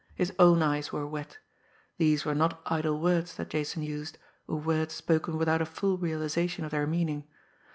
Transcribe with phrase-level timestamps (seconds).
[0.15, 1.37] His own eyes were wet.
[1.99, 6.65] These were not idle words that Jason used, or words spoken without a full realisation
[6.65, 7.27] of their meaning.